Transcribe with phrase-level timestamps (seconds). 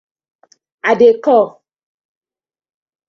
[0.89, 1.47] I dey kom.